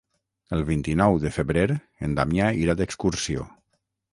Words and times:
El 0.55 0.63
vint-i-nou 0.69 1.17
de 1.25 1.31
febrer 1.35 1.65
en 2.07 2.17
Damià 2.21 2.49
irà 2.63 2.77
d'excursió. 2.81 3.47